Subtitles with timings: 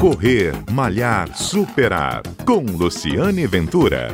[0.00, 2.22] Correr, Malhar, Superar.
[2.44, 4.08] Com Luciane Ventura.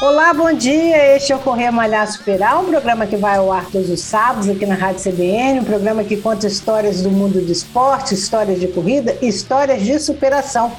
[0.00, 1.16] Olá, bom dia.
[1.16, 4.48] Este é o Correr Malhar Superar, um programa que vai ao ar todos os sábados
[4.48, 8.68] aqui na Rádio CBN, um programa que conta histórias do mundo do esporte, histórias de
[8.68, 10.72] corrida histórias de superação.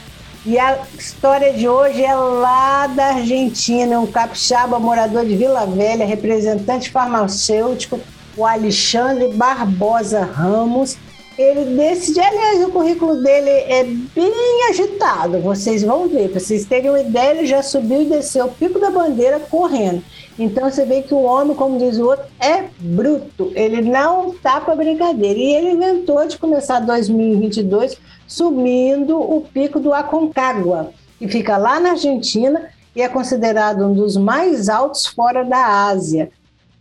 [0.45, 6.05] E a história de hoje é lá da Argentina, um capixaba morador de Vila Velha,
[6.05, 7.99] representante farmacêutico,
[8.37, 10.97] o Alexandre Barbosa Ramos,
[11.39, 16.29] ele decide, aliás, o currículo dele é bem agitado, vocês vão ver.
[16.29, 20.03] Para vocês terem uma ideia, ele já subiu e desceu o pico da bandeira correndo.
[20.37, 23.53] Então você vê que o homem, como diz o outro, é bruto.
[23.55, 25.39] Ele não tá para brincadeira.
[25.39, 27.97] E ele inventou de começar 2022
[28.29, 34.15] subindo o pico do Aconcagua, que fica lá na Argentina e é considerado um dos
[34.15, 36.29] mais altos fora da Ásia.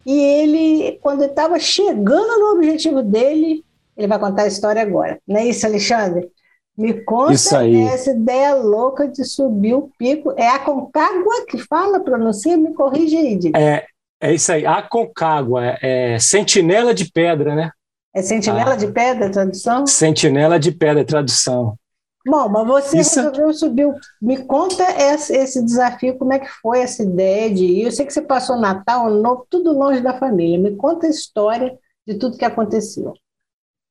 [0.05, 3.65] E ele, quando estava chegando no objetivo dele,
[3.97, 5.19] ele vai contar a história agora.
[5.27, 6.29] Não é isso, Alexandre?
[6.77, 10.33] Me conta essa ideia louca de subir o pico.
[10.37, 12.57] É a Concagua que fala, pronuncia?
[12.57, 13.41] Me corrige aí.
[13.57, 13.85] É,
[14.21, 14.65] é isso aí.
[14.65, 17.71] A Concagua é, é sentinela de pedra, né?
[18.19, 19.87] É sentinela ah, de pedra a tradução?
[19.87, 21.79] Sentinela de pedra, tradução.
[22.27, 23.21] Bom, mas você isso...
[23.21, 23.95] resolveu subir.
[24.21, 27.83] Me conta esse, esse, desafio, como é que foi essa ideia de ir?
[27.83, 30.59] Eu sei que você passou Natal, Ano Novo, tudo longe da família.
[30.59, 33.15] Me conta a história de tudo que aconteceu.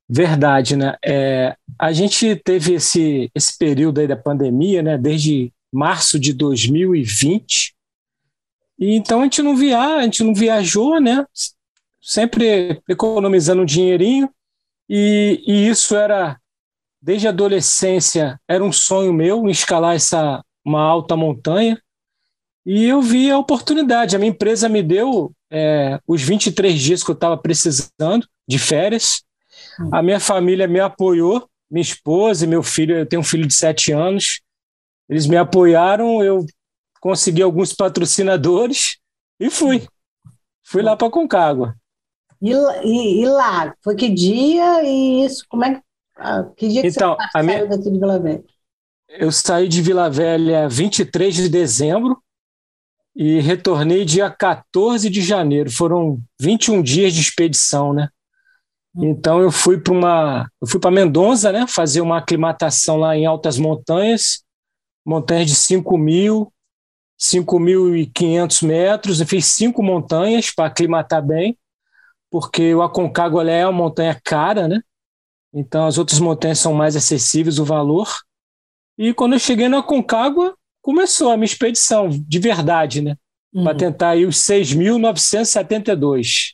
[0.09, 0.97] Verdade, né?
[1.05, 4.97] É, a gente teve esse, esse período aí da pandemia, né?
[4.97, 7.73] Desde março de 2020.
[8.77, 11.25] E então a gente não via, a gente não viajou, né?
[12.07, 14.29] Sempre economizando um dinheirinho.
[14.89, 16.39] E, e isso era,
[17.01, 21.81] desde a adolescência, era um sonho meu escalar essa uma alta montanha.
[22.65, 24.15] E eu vi a oportunidade.
[24.15, 29.27] A minha empresa me deu é, os 23 dias que eu estava precisando de férias
[29.91, 33.53] a minha família me apoiou, minha esposa e meu filho, eu tenho um filho de
[33.53, 34.41] sete anos,
[35.09, 36.45] eles me apoiaram, eu
[36.99, 38.97] consegui alguns patrocinadores
[39.39, 39.87] e fui.
[40.63, 41.76] Fui lá para Concagua.
[42.41, 42.51] E,
[42.83, 45.81] e, e, lá, foi que dia e isso, como é que,
[46.17, 48.43] ah, que dia que então, você saiu minha, daqui de Vila Velha?
[49.09, 52.21] Eu saí de Vila Velha 23 de dezembro
[53.15, 55.71] e retornei dia 14 de janeiro.
[55.71, 58.09] Foram 21 dias de expedição, né?
[58.95, 63.27] Então eu fui para uma, eu fui para Mendonça, né, fazer uma aclimatação lá em
[63.27, 64.43] altas montanhas,
[65.05, 66.51] montanhas de 5 mil,
[67.19, 69.19] 5.500 metros.
[69.19, 71.57] Eu fiz cinco montanhas para aclimatar bem,
[72.29, 74.81] porque o Aconcagua é uma montanha cara, né?
[75.53, 78.09] Então as outras montanhas são mais acessíveis o valor.
[78.97, 83.15] E quando eu cheguei no Aconcagua, começou a minha expedição de verdade, né?
[83.53, 83.63] Uhum.
[83.63, 86.53] Para tentar ir os 6.972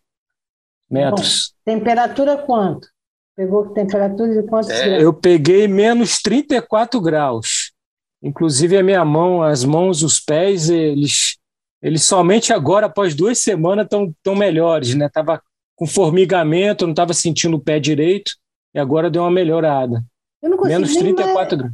[0.90, 1.54] metros.
[1.66, 2.88] Bom, temperatura quanto?
[3.36, 5.04] Pegou temperatura de quantos é, graus?
[5.04, 7.74] Eu peguei menos 34 graus.
[8.22, 11.38] Inclusive a minha mão, as mãos, os pés, eles,
[11.82, 15.10] eles somente agora, após duas semanas, estão tão melhores, né?
[15.10, 15.42] Tava
[15.76, 18.32] com formigamento, não estava sentindo o pé direito,
[18.74, 20.04] e agora deu uma melhorada.
[20.42, 21.74] Menos 34 graus.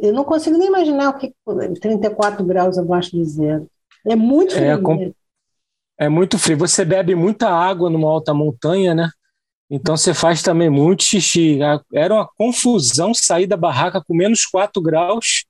[0.00, 1.32] Eu não consigo nem imaginar o que
[1.80, 3.66] 34 graus abaixo de zero.
[4.06, 4.64] É muito frio.
[4.64, 5.12] É, com,
[5.98, 6.58] é muito frio.
[6.58, 9.10] Você bebe muita água numa alta montanha, né?
[9.70, 11.58] Então você faz também muito xixi.
[11.92, 15.44] Era uma confusão sair da barraca com menos 4 graus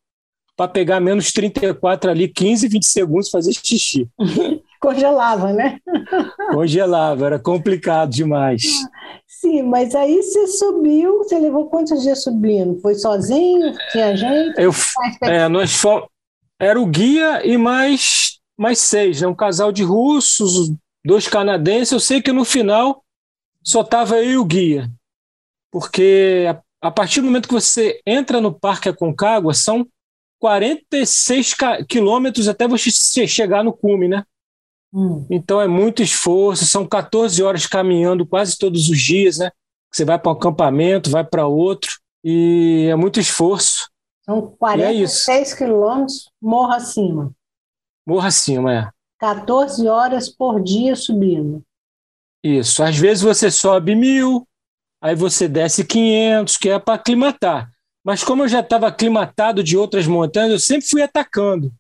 [0.57, 4.09] para pegar menos 34 ali, 15, 20 segundos fazer xixi.
[4.81, 5.79] Congelava, né?
[6.53, 8.63] Congelava, era complicado demais.
[9.27, 12.81] Sim, mas aí você subiu, você levou quantos dias subindo?
[12.81, 13.73] Foi sozinho?
[13.91, 14.61] Tinha gente?
[14.61, 14.71] Eu,
[15.23, 16.09] é, nós fomos,
[16.59, 19.29] era o guia e mais mais seis, né?
[19.29, 20.73] um casal de russos,
[21.05, 21.93] dois canadenses.
[21.93, 23.05] Eu sei que no final
[23.63, 24.91] só estava eu e o guia,
[25.71, 29.87] porque a, a, partir do momento que você entra no Parque Aconcagua, são
[30.39, 31.55] 46
[31.89, 34.25] quilômetros até você chegar no cume, né?
[34.93, 35.27] Hum.
[35.31, 39.51] Então é muito esforço, são 14 horas caminhando quase todos os dias, né?
[39.93, 41.91] Você vai para um acampamento, vai para outro,
[42.25, 43.89] e é muito esforço.
[44.25, 47.33] São 46 é quilômetros morro acima.
[48.07, 48.91] Morro acima, é.
[49.19, 51.63] 14 horas por dia subindo.
[52.43, 52.83] Isso.
[52.83, 54.47] Às vezes você sobe mil,
[55.01, 57.71] aí você desce 500, que é para aclimatar.
[58.05, 61.73] Mas como eu já estava aclimatado de outras montanhas, eu sempre fui atacando.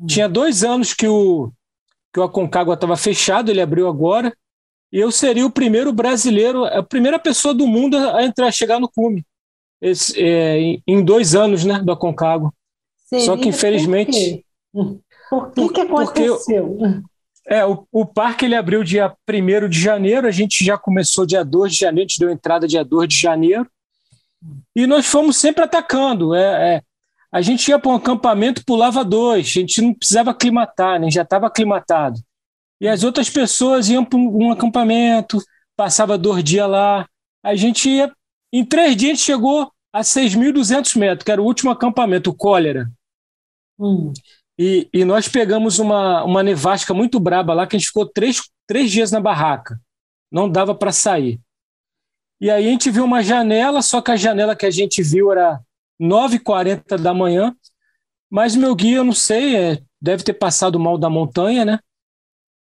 [0.00, 0.06] Hum.
[0.06, 1.52] Tinha dois anos que o,
[2.12, 4.32] que o Aconcagua estava fechado, ele abriu agora,
[4.92, 8.78] e eu seria o primeiro brasileiro, a primeira pessoa do mundo a entrar, a chegar
[8.78, 9.24] no cume.
[9.80, 12.52] Esse, é, em dois anos né, do Aconcagua.
[13.06, 14.44] Seria Só que infelizmente.
[15.30, 16.76] Por, que, que aconteceu?
[16.76, 17.02] Porque,
[17.46, 21.42] é, o, o parque ele abriu dia 1 de janeiro, a gente já começou dia
[21.42, 23.66] 2 de janeiro, a gente deu entrada dia 2 de janeiro.
[24.76, 26.34] E nós fomos sempre atacando.
[26.34, 26.82] É, é
[27.32, 31.10] a gente ia para um acampamento, pulava dois, a gente não precisava aclimatar, né?
[31.10, 32.20] já estava aclimatado.
[32.78, 35.38] E as outras pessoas iam para um acampamento,
[35.74, 37.08] passava dois dias lá.
[37.42, 38.12] A gente ia,
[38.52, 42.34] em três dias, a gente chegou a 6.200 metros, que era o último acampamento, o
[42.34, 42.90] Cólera.
[43.78, 44.12] Hum.
[44.58, 48.42] E, e, nós pegamos uma, uma nevasca muito braba lá, que a gente ficou três,
[48.66, 49.80] três dias na barraca.
[50.30, 51.40] Não dava para sair.
[52.40, 55.32] E aí a gente viu uma janela, só que a janela que a gente viu
[55.32, 55.60] era
[56.00, 57.54] 9h40 da manhã,
[58.30, 61.78] mas meu guia, eu não sei, é, deve ter passado mal da montanha, né?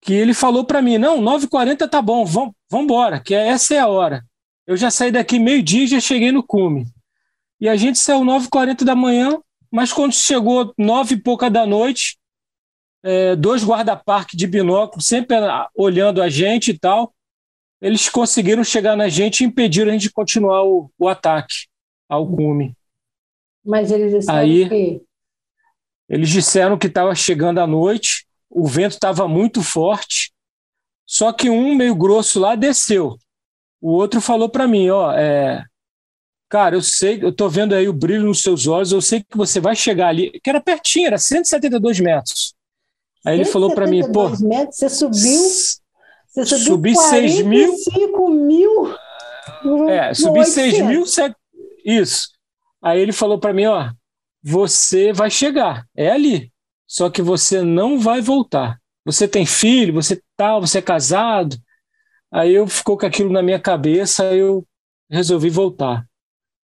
[0.01, 3.87] Que ele falou para mim: não, 9h40 tá bom, vamos embora, que essa é a
[3.87, 4.23] hora.
[4.67, 6.85] Eu já saí daqui meio-dia e já cheguei no cume.
[7.59, 9.39] E a gente saiu 9h40 da manhã,
[9.71, 12.17] mas quando chegou nove e pouca da noite,
[13.03, 15.35] é, dois guarda-parque de binóculo, sempre
[15.75, 17.13] olhando a gente e tal,
[17.81, 21.67] eles conseguiram chegar na gente e impediram a gente de continuar o, o ataque
[22.09, 22.75] ao cume.
[23.65, 25.01] Mas eles disseram Aí, que...
[26.07, 30.31] Eles disseram que estava chegando a noite, o vento estava muito forte,
[31.05, 33.17] só que um meio grosso lá desceu.
[33.81, 35.63] O outro falou para mim, ó, é,
[36.47, 39.35] cara, eu sei, eu tô vendo aí o brilho nos seus olhos, eu sei que
[39.35, 42.53] você vai chegar ali, que era pertinho, era 172 metros.
[43.25, 45.39] Aí ele falou para mim, pô, metros, você subiu,
[46.27, 47.75] você subiu subi 6 mil,
[48.29, 51.03] mil, é, subi 6 mil,
[51.83, 52.34] isso.
[52.85, 53.89] Aí ele falou para mim, ó,
[54.43, 56.51] você vai chegar, é ali.
[56.87, 58.77] Só que você não vai voltar.
[59.03, 61.57] Você tem filho, você tá, você é casado.
[62.31, 64.63] Aí eu ficou com aquilo na minha cabeça, aí eu
[65.09, 66.05] resolvi voltar.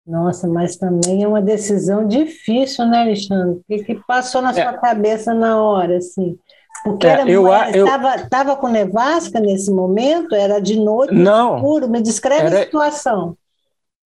[0.04, 3.58] Nossa, mas também é uma decisão difícil, né, Alexandre?
[3.60, 4.54] O que, que passou na é.
[4.54, 6.40] sua cabeça na hora, assim?
[6.84, 8.30] Porque é, era, eu, estava, eu...
[8.30, 10.34] Tava com nevasca nesse momento?
[10.34, 11.88] Era de noite, não, escuro?
[11.88, 12.62] Me descreve era...
[12.62, 13.38] a situação.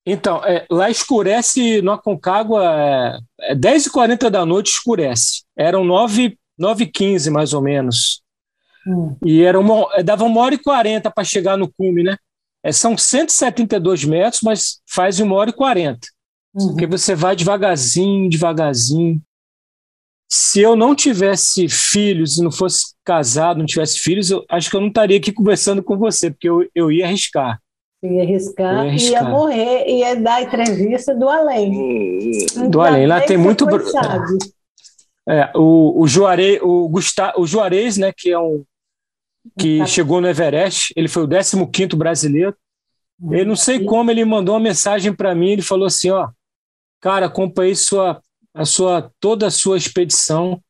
[0.05, 3.19] Então, é, lá escurece no Aconcagua, é,
[3.51, 5.43] é 10h40 da noite escurece.
[5.55, 8.21] Eram 9 h mais ou menos.
[8.85, 9.15] Hum.
[9.25, 12.17] E era uma, é, dava uma hora e 40 para chegar no cume, né?
[12.61, 15.99] É, são 172 metros, mas faz uma hora e 40.
[16.53, 16.67] Uhum.
[16.69, 19.21] Porque você vai devagarzinho, devagarzinho.
[20.29, 24.75] Se eu não tivesse filhos e não fosse casado, não tivesse filhos, eu acho que
[24.75, 27.61] eu não estaria aqui conversando com você, porque eu, eu ia arriscar.
[28.03, 32.45] Ia arriscar, ia arriscar, ia morrer, ia dar entrevista do além.
[32.69, 33.65] Do além, lá tem muito.
[35.27, 38.65] É, o, o, Juarez, o, Gustavo, o Juarez, né, que é um
[39.57, 39.85] que tá.
[39.85, 42.55] chegou no Everest, ele foi o 15 brasileiro.
[43.31, 46.29] Ele não sei como ele mandou uma mensagem para mim, ele falou assim, ó,
[46.99, 48.21] cara, acompanhei sua
[48.53, 50.61] a sua toda a sua expedição.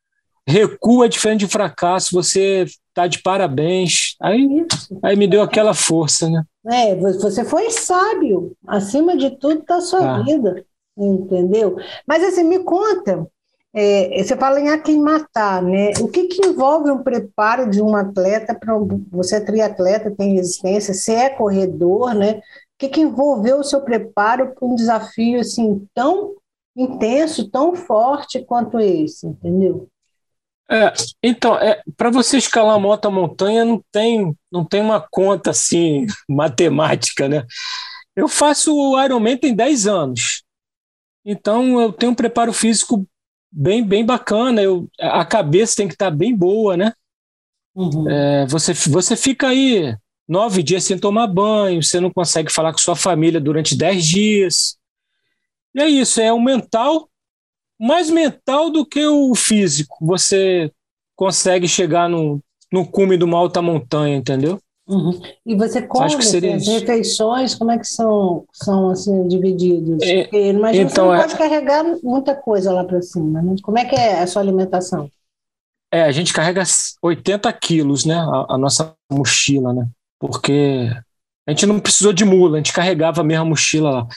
[0.47, 4.15] Recua é diferente de fracasso, você tá de parabéns.
[4.21, 4.65] Aí,
[5.01, 6.43] aí me deu aquela força, né?
[6.65, 10.23] É, você foi sábio, acima de tudo da sua ah.
[10.23, 10.63] vida,
[10.97, 11.75] entendeu?
[12.07, 13.27] Mas assim, me conta,
[13.73, 15.91] é, você fala em aclimatar, né?
[15.99, 18.77] O que, que envolve um preparo de um atleta para
[19.11, 22.37] você é triatleta, tem resistência, você é corredor, né?
[22.37, 22.41] O
[22.77, 26.35] que, que envolveu o seu preparo para um desafio assim tão
[26.75, 29.87] intenso, tão forte quanto esse, entendeu?
[30.69, 36.05] É, então, é, para você escalar moto montanha não tem, não tem uma conta assim
[36.27, 37.45] matemática, né?
[38.15, 40.43] Eu faço o Ironman tem 10 anos.
[41.25, 43.07] Então eu tenho um preparo físico
[43.51, 44.61] bem, bem bacana.
[44.61, 46.93] Eu, a cabeça tem que estar tá bem boa, né?
[47.75, 48.09] Uhum.
[48.09, 49.95] É, você, você fica aí
[50.27, 54.77] nove dias sem tomar banho, você não consegue falar com sua família durante dez dias.
[55.75, 57.09] E é isso, é o mental
[57.79, 59.97] mais mental do que o físico.
[60.01, 60.71] Você
[61.15, 64.59] consegue chegar no, no cume de uma alta montanha, entendeu?
[64.87, 65.21] Uhum.
[65.45, 70.01] E você come Acho que seria as refeições, como é que são, são assim, divididas?
[70.01, 71.21] É, Porque imagina então, você não é...
[71.21, 73.55] pode carregar muita coisa lá para cima, né?
[73.61, 75.09] Como é que é a sua alimentação?
[75.91, 76.63] É, a gente carrega
[77.01, 78.15] 80 quilos, né?
[78.15, 79.87] A, a, nossa mochila, né?
[80.19, 80.89] Porque
[81.47, 84.07] a gente não precisou de mula, a gente carregava a mesma mochila lá.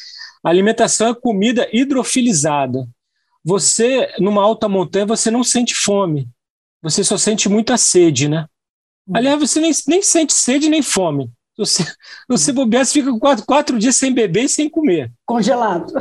[0.42, 2.88] A alimentação é comida hidrofilizada
[3.46, 6.28] você, numa alta montanha, você não sente fome.
[6.82, 8.48] Você só sente muita sede, né?
[9.06, 9.16] Uhum.
[9.16, 11.30] Aliás, você nem, nem sente sede nem fome.
[11.56, 11.84] Você,
[12.28, 15.12] você bobear, você fica quatro, quatro dias sem beber e sem comer.
[15.24, 15.92] Congelado.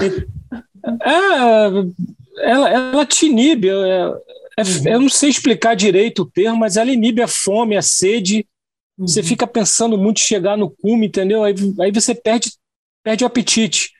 [1.03, 3.69] É, ela, ela te inibe.
[3.69, 4.11] É,
[4.57, 8.47] é, eu não sei explicar direito o termo, mas ela inibe a fome, a sede.
[8.97, 9.07] Uhum.
[9.07, 11.43] Você fica pensando muito em chegar no cume, entendeu?
[11.43, 12.51] Aí, aí você perde,
[13.03, 13.91] perde o apetite.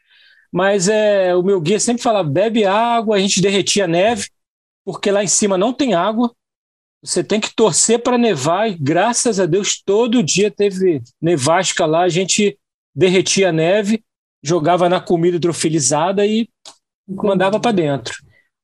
[0.56, 4.30] Mas é, o meu guia sempre falava: bebe água, a gente derretia neve.
[4.86, 6.34] porque lá em cima não tem água,
[7.04, 12.04] você tem que torcer para nevar, e graças a Deus todo dia teve nevasca lá,
[12.04, 12.58] a gente
[12.96, 14.02] derretia a neve,
[14.42, 16.48] jogava na comida hidrofilizada e
[17.06, 18.16] mandava para dentro.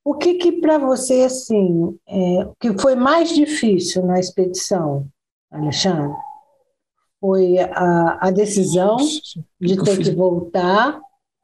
[0.05, 5.07] O que que para você assim, é, que foi mais difícil na expedição,
[5.51, 6.15] Alexandre?
[7.19, 8.95] Foi a, a decisão
[9.59, 11.01] de ter que voltar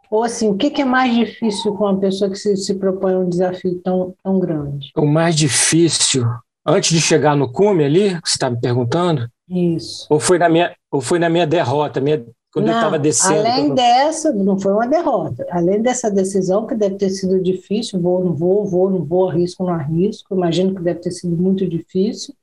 [0.09, 3.13] ou assim, o que, que é mais difícil com uma pessoa que se, se propõe
[3.13, 4.91] a um desafio tão, tão grande?
[4.95, 6.25] O mais difícil,
[6.65, 9.27] antes de chegar no cume ali, que você está me perguntando?
[9.49, 10.07] Isso.
[10.09, 12.23] Ou foi na minha, ou foi na minha derrota, minha,
[12.53, 13.47] quando não, eu estava descendo?
[13.47, 15.45] Além dessa, não foi uma derrota.
[15.51, 19.63] Além dessa decisão, que deve ter sido difícil, vou, não vou, vou, não vou, arrisco,
[19.63, 22.33] não arrisco, imagino que deve ter sido muito difícil.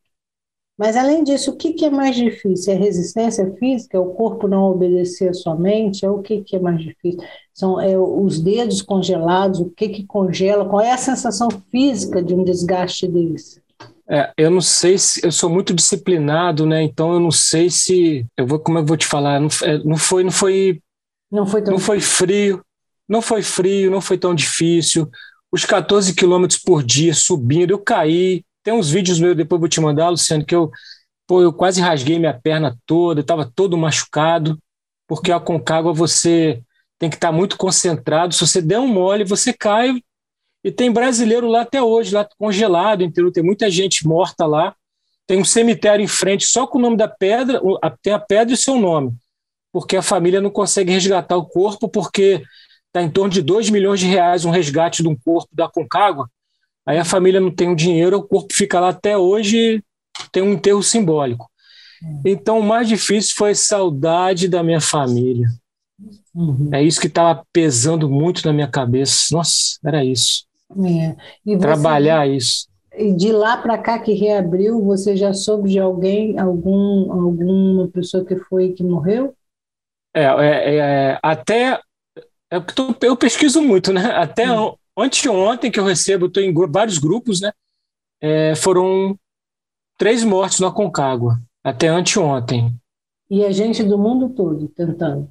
[0.76, 2.72] Mas, além disso, o que, que é mais difícil?
[2.72, 3.96] É resistência física?
[3.96, 6.04] É o corpo não obedecer à sua mente?
[6.04, 7.20] É o que, que é mais difícil?
[7.52, 9.60] São é, os dedos congelados?
[9.60, 10.68] O que, que congela?
[10.68, 13.62] Qual é a sensação física de um desgaste desse?
[14.10, 16.82] É, eu não sei se eu sou muito disciplinado, né?
[16.82, 19.40] Então eu não sei se eu vou como eu vou te falar.
[19.40, 20.82] Não, é, não foi, não foi,
[21.30, 21.72] não foi, tão...
[21.72, 22.62] não foi frio,
[23.08, 25.08] não foi frio, não foi tão difícil.
[25.52, 29.80] Os 14 quilômetros por dia subindo, eu caí, tem uns vídeos meus, depois vou te
[29.80, 30.70] mandar, Luciano, que eu,
[31.26, 34.58] pô, eu quase rasguei minha perna toda, estava todo machucado,
[35.06, 36.62] porque a Concagua você
[36.98, 38.34] tem que estar tá muito concentrado.
[38.34, 40.00] Se você der um mole, você cai.
[40.64, 43.30] E tem brasileiro lá até hoje, lá congelado, entendeu?
[43.30, 44.74] Tem muita gente morta lá.
[45.26, 47.60] Tem um cemitério em frente só com o nome da pedra,
[48.02, 49.12] tem a pedra e o seu nome,
[49.72, 52.42] porque a família não consegue resgatar o corpo, porque
[52.86, 56.28] está em torno de 2 milhões de reais um resgate de um corpo da Concagua.
[56.86, 59.82] Aí a família não tem o dinheiro, o corpo fica lá até hoje,
[60.30, 61.48] tem um enterro simbólico.
[62.02, 62.22] Uhum.
[62.24, 65.48] Então, o mais difícil foi saudade da minha família.
[66.34, 66.70] Uhum.
[66.72, 69.26] É isso que estava pesando muito na minha cabeça.
[69.32, 70.44] Nossa, era isso.
[70.70, 71.16] É.
[71.44, 72.66] Você, Trabalhar isso.
[72.96, 78.24] E de lá para cá que reabriu, você já soube de alguém, algum, alguma pessoa
[78.24, 79.34] que foi que morreu?
[80.14, 81.80] É, é, é até
[82.50, 82.64] é eu,
[83.02, 84.12] eu pesquiso muito, né?
[84.14, 84.74] Até uhum.
[84.96, 87.52] Anteontem que eu recebo, estou em vários grupos, né?
[88.20, 89.18] É, foram
[89.98, 92.74] três mortes na Concagua, até anteontem.
[93.28, 95.28] E a gente do mundo todo tentando.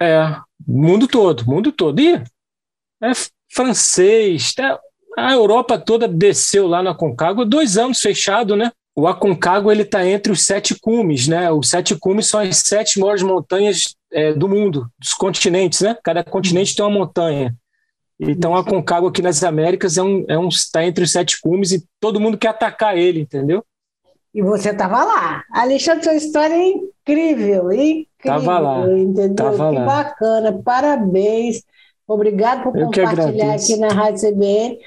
[0.00, 2.00] É, mundo todo, mundo todo.
[2.00, 3.12] E é
[3.52, 4.80] francês, tá,
[5.18, 8.72] a Europa toda desceu lá na Concagua, dois anos fechado, né?
[8.96, 11.50] O Aconcagua ele está entre os sete cumes, né?
[11.50, 15.96] Os sete cumes são as sete maiores montanhas é, do mundo, dos continentes, né?
[16.02, 17.54] Cada continente tem uma montanha.
[18.20, 21.72] Então a Concagua aqui nas Américas é um, é um está entre os sete cumes
[21.72, 23.64] e todo mundo quer atacar ele, entendeu?
[24.34, 25.42] E você estava lá.
[25.50, 28.06] Alexandre, sua história é incrível, incrível.
[28.22, 28.92] Tava lá.
[28.92, 29.34] Entendeu?
[29.34, 29.84] Tava que lá.
[29.84, 30.62] bacana.
[30.62, 31.62] Parabéns.
[32.06, 34.78] Obrigado por Eu compartilhar aqui na Rádio CBN.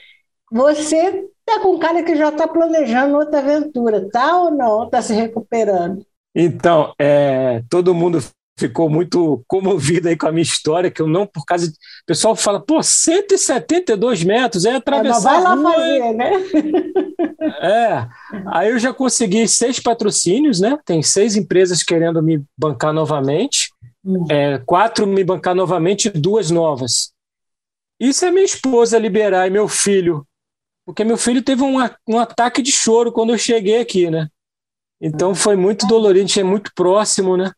[0.51, 4.85] Você está com cara que já está planejando outra aventura, tá ou não?
[4.85, 6.05] Está se recuperando?
[6.35, 8.19] Então, é, todo mundo
[8.57, 11.73] ficou muito comovido aí com a minha história, que eu não, por causa de...
[11.73, 15.39] O pessoal fala, pô, 172 metros, é atravessar.
[15.39, 16.31] É, vai lá fazer, né?
[17.61, 18.07] É.
[18.47, 20.77] Aí eu já consegui seis patrocínios, né?
[20.85, 23.69] Tem seis empresas querendo me bancar novamente,
[24.03, 24.25] hum.
[24.29, 27.11] é, quatro me bancar novamente e duas novas.
[27.99, 30.25] Isso é minha esposa liberar e meu filho.
[30.85, 34.27] Porque meu filho teve um, um ataque de choro quando eu cheguei aqui, né?
[35.01, 37.51] Então foi muito dolorido, a é muito próximo, né?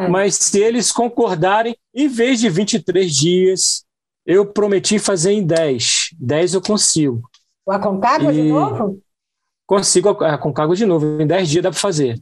[0.00, 0.08] É.
[0.08, 3.84] Mas se eles concordarem, em vez de 23 dias,
[4.24, 6.10] eu prometi fazer em 10.
[6.18, 7.22] 10 eu consigo.
[7.66, 8.36] O Aconcagua e...
[8.36, 9.00] de novo?
[9.66, 11.20] Consigo a Aconcagua de novo.
[11.20, 12.18] Em 10 dias dá para fazer.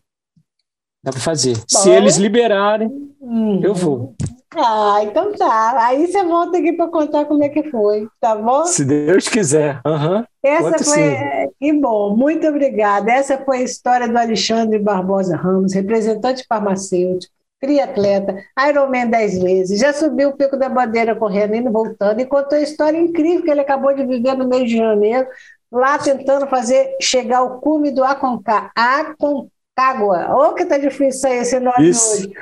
[1.02, 1.56] Dá para fazer.
[1.56, 1.64] Bom.
[1.68, 2.88] Se eles liberarem,
[3.20, 3.60] uhum.
[3.62, 4.14] eu vou.
[4.56, 5.86] Ah, então tá.
[5.86, 8.64] Aí você volta aqui para contar como é que foi, tá bom?
[8.64, 9.80] Se Deus quiser.
[9.86, 10.24] Uhum.
[10.42, 10.94] Essa Conto foi.
[10.94, 11.50] Sim.
[11.60, 13.10] Que bom, muito obrigada.
[13.12, 18.36] Essa foi a história do Alexandre Barbosa Ramos, representante farmacêutico, triatleta,
[18.68, 22.62] Ironman 10 vezes, já subiu o Pico da Bandeira correndo, indo voltando, e contou a
[22.62, 25.26] história incrível que ele acabou de viver no mês de janeiro,
[25.70, 28.70] lá tentando fazer chegar ao cume do Aconcagua.
[28.74, 30.34] Aconcagua.
[30.34, 32.14] Oh, que tá difícil sair esse nome Isso.
[32.14, 32.32] hoje.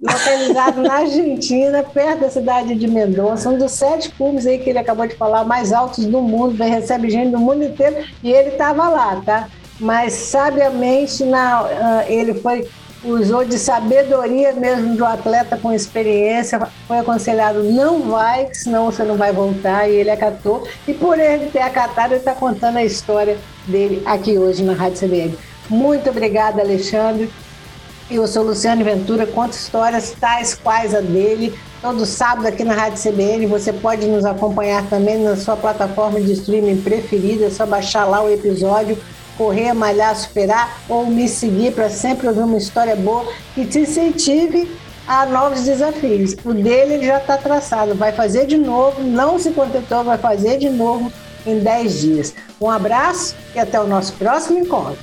[0.00, 4.78] Localizado na Argentina, perto da cidade de Mendonça, um dos sete cumes aí que ele
[4.78, 8.88] acabou de falar, mais altos do mundo, recebe gente do mundo inteiro, e ele estava
[8.88, 9.48] lá, tá?
[9.80, 11.68] Mas sabiamente na, uh,
[12.06, 12.68] ele foi
[13.04, 19.16] usou de sabedoria mesmo do atleta com experiência, foi aconselhado não vai, senão você não
[19.16, 20.66] vai voltar, e ele acatou.
[20.88, 25.06] E por ele ter acatado, ele está contando a história dele aqui hoje na Rádio
[25.06, 25.38] CBN.
[25.68, 27.30] Muito obrigada, Alexandre.
[28.10, 33.02] Eu sou Luciane Ventura, conto histórias tais quais a dele, todo sábado aqui na Rádio
[33.02, 33.46] CBN.
[33.46, 37.46] Você pode nos acompanhar também na sua plataforma de streaming preferida.
[37.46, 38.98] É só baixar lá o episódio,
[39.36, 44.70] correr, malhar, superar ou me seguir para sempre ouvir uma história boa que te incentive
[45.06, 46.34] a novos desafios.
[46.44, 50.58] O dele ele já está traçado, vai fazer de novo, não se contentou, vai fazer
[50.58, 51.12] de novo
[51.46, 52.34] em 10 dias.
[52.60, 54.98] Um abraço e até o nosso próximo encontro.